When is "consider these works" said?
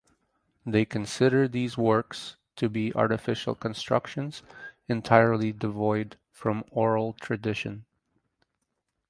0.83-2.35